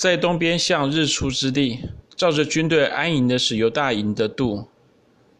[0.00, 1.80] 在东边向日出之地，
[2.16, 4.66] 照着军队安营的是犹大营的度。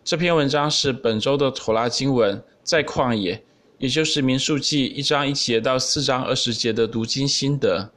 [0.04, 3.42] 这篇文章是本周的妥拉经文，在旷野，
[3.78, 7.90] 也就是民数记一章一节到四章二十节的读经心得。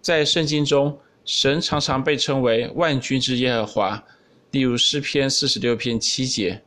[0.00, 4.04] 在圣经中，神常常被称为万军之耶和华，
[4.52, 6.62] 例如诗篇四十六篇七节。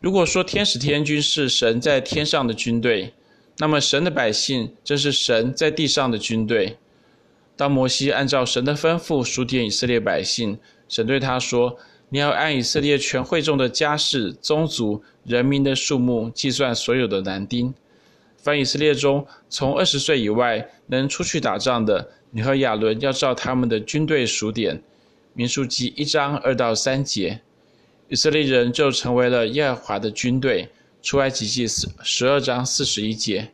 [0.00, 3.14] 如果说天使天军是神在天上的军队，
[3.58, 6.76] 那么神的百姓正是神在地上的军队。
[7.56, 10.58] 当摩西按照神的吩咐数点以色列百姓，
[10.88, 11.78] 神对他说
[12.10, 17.72] ：“你要按以色列全会众的家室、宗族、人民的数目计算所有的男丁。
[18.36, 24.82] 凡以色列中从二十岁以外能出去打仗的，你和亚伦要照他们的军队数点。”
[25.32, 27.40] 民数记一章二到三节，
[28.08, 30.68] 以色列人就成为了耶和华的军队。
[31.02, 31.66] 出埃及记
[32.02, 33.50] 十二章四十一节。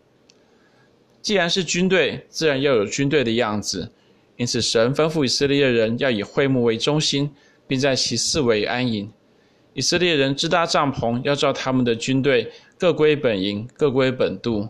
[1.23, 3.91] 既然是军队，自然要有军队的样子。
[4.37, 7.31] 因此，神吩咐以色列人要以会幕为中心，
[7.67, 9.13] 并在其四围安营。
[9.75, 14.69] 以色列人支搭帐篷，要照他们的军队各归本营，各归本度。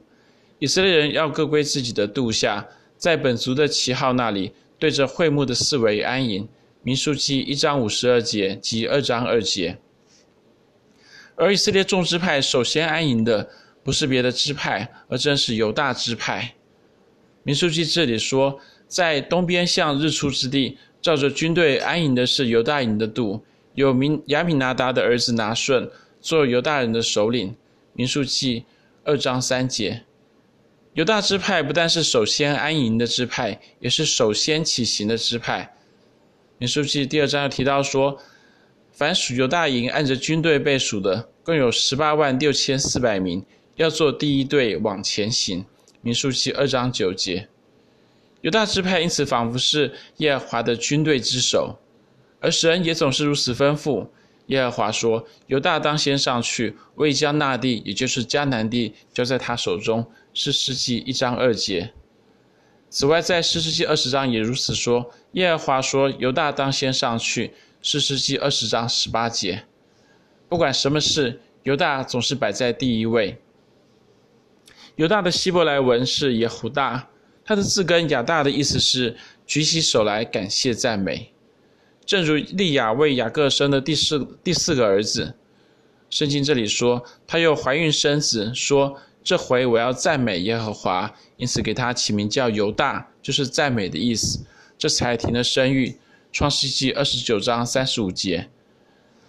[0.59, 6.49] 以色列人要各归自己的度下，在本族的旗号那里，对着会幕的四围安营。
[6.83, 9.79] 民数记一章五十二节及二章二节。
[11.37, 13.49] 而以色列众支派首先安营的，
[13.83, 16.55] 不是别的支派，而正是犹大支派。
[17.43, 23.43] 民数记这里说，在东边向日出之地，照着军队安营的是犹大营的度，
[23.75, 27.57] 有名亚米拿达的儿子拿顺做犹大人的首领。
[27.95, 28.65] 民数记
[29.05, 30.03] 二章三节，
[30.93, 35.75] 犹大支派不但是首先安营的支派，也是首先起行的支派。
[36.59, 38.19] 民数记第二章又提到说，
[38.93, 43.43] 凡属犹大营按着军队被数的，共有十八万六千四百名。
[43.81, 45.65] 要做第一队往前行，
[46.03, 47.49] 民数记二章九节，
[48.43, 51.79] 犹大支派因此仿佛是耶和华的军队之首，
[52.41, 54.07] 而神也总是如此吩咐。
[54.49, 60.05] 耶和华说：“犹大当先上去，我已将那地，也就是迦南地，交在他手中。”
[60.35, 61.91] 士师记一章二节。
[62.91, 65.11] 此外，在士师记二十章也如此说。
[65.33, 69.63] 耶和华说：“犹大当先上去。”士师记二十章十八节。
[70.51, 73.41] 不管什么事，犹大总是摆在第一位。
[75.01, 77.09] 犹大的希伯来文是耶胡大，
[77.43, 79.17] 他的字根亚大的意思是
[79.47, 81.33] 举起手来感谢赞美。
[82.05, 85.35] 正如利亚为雅各生的第四第四个儿子，
[86.11, 88.95] 圣经这里说，他又怀孕生子，说
[89.25, 94.45] 这回我要赞美耶和华，因此给他起名叫犹大，就是赞美的意思。
[94.77, 95.97] 这才停了生育。
[96.31, 98.51] 创世记二十九章三十五节，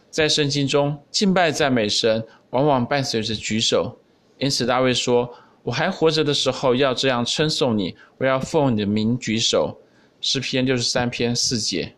[0.10, 3.98] 在圣经中敬拜赞美神往往伴随着举手，
[4.38, 5.34] 因此大卫说。
[5.64, 7.96] 我还活着的时候，要这样称颂你。
[8.18, 9.78] 我要奉你的名举手。
[10.20, 11.94] 诗篇六十三篇四节。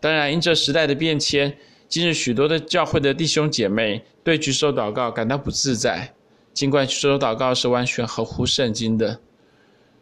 [0.00, 1.56] 当然，因着时代的变迁，
[1.88, 6.12] 今日许多的教会的弟兄姐妹对举手祷告感到不自在。
[6.52, 9.20] 尽管举手祷告是完全合乎圣经的，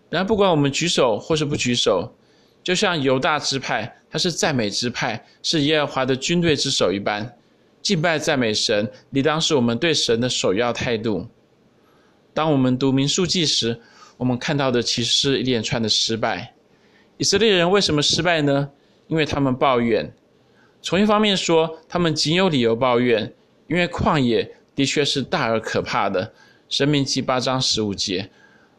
[0.09, 2.15] 然而不管我们举手或是不举手，
[2.62, 7.37] 就像犹大支派，他是赞美支派，是耶和华的军队之首一般，
[7.82, 11.26] 敬拜赞美神，理当是我们对神的首要态度。
[12.34, 13.81] 当我们读民数记时，
[14.17, 16.53] 我们看到的其实是一连串的失败。
[17.17, 18.69] 以色列人为什么失败呢？
[19.06, 20.12] 因为他们抱怨。
[20.83, 23.33] 从一方面说，他们仅有理由抱怨，
[23.69, 26.34] 因为旷野的确是大而可怕的。
[26.69, 28.28] 申命记八章十五节，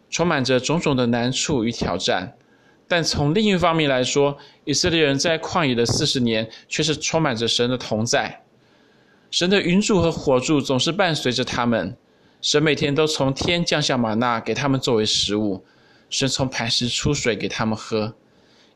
[0.10, 2.36] 充满着种种的难处与挑战。
[2.88, 8.44] 但从另一方面来说，以色列人在旷野的四十年，却是充满着神的同在。
[9.32, 11.96] 神的云柱和火柱总是伴随着他们。
[12.46, 15.66] 神每天都从天降下玛纳给他们作为食物，
[16.12, 18.14] 神从磐石出水给他们喝。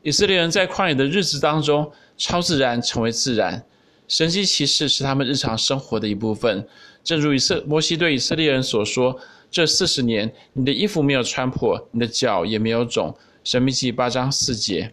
[0.02, 3.64] 以色列人在旷野的日子当中，超自然成为自然，
[4.08, 6.66] 神迹奇事是他们日常生活的一部分。
[7.04, 9.16] 正如以色摩西对以色列人所说
[9.52, 14.92] ：“这四十年，你的衣服没有穿破，你的脚也没有肿。”申命记八章四节。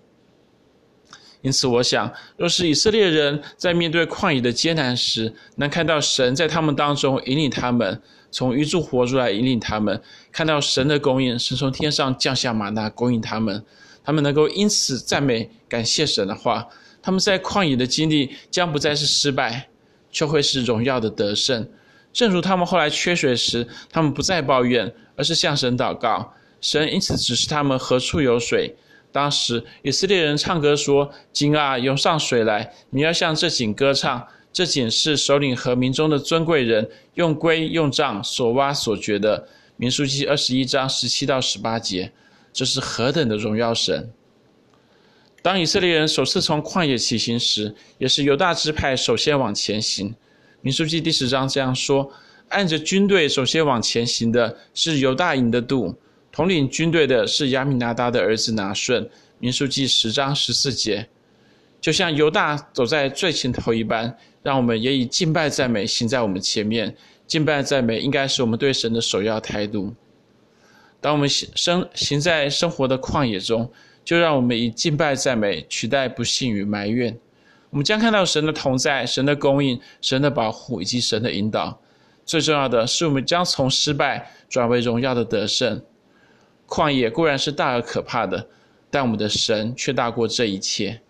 [1.42, 8.02] 因此，我想，若是以色列人在面对旷野的艰难时，能看到神在他们当中引领他们。
[8.30, 10.00] 从云柱火出来引领他们，
[10.34, 13.64] 看到神的供应，神从天上降下吗哪供应他们，
[14.04, 16.68] 他们能够因此赞美感谢神的话，
[17.02, 19.70] 他们在旷野的经历将不再是失败，
[20.12, 21.68] 却会是荣耀的得胜。
[22.12, 28.76] 正如他们后来缺水时，他们不再抱怨，而是向神祷告，神因此指示他们何处有水。
[29.18, 32.72] 当时以色列人唱歌说：“井啊，涌上水来！
[32.92, 39.48] 你要向这井歌唱。”这井是首领和民中的尊贵人用规用杖所挖所掘的。
[39.76, 42.12] 民数记二十一章十七到十八节，
[42.54, 44.12] 这是何等的荣耀神！
[45.42, 50.14] 当以色列人首次从旷野起行时，也是犹大支派首先往前行。
[50.62, 52.12] 民数记第十章这样说：
[52.50, 55.96] 按着军队首先往前行的是犹大营的度，
[56.38, 59.10] 统领军队的是亚米拿达的儿子拿顺。
[59.40, 61.08] 民数记十章十四节，
[61.82, 66.96] 就像犹大走在最前头一般，让我们也以敬拜赞美行在我们前面。
[67.26, 69.92] 敬拜赞美应该是我们对神的首要态度。
[71.02, 73.68] 当我们行生行在生活的旷野中，
[74.06, 77.18] 就让我们以敬拜赞美取代不信与埋怨。
[77.72, 81.82] 我们将看到神的同在、神的供应、神的保护以及神的引导。
[82.24, 85.82] 最重要的是，我们将从失败转为荣耀的得胜。
[86.68, 88.48] 旷野固然是大而可怕的，
[88.90, 91.02] 但我们的神却大过这一切。